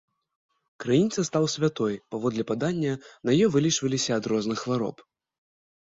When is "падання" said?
2.55-2.93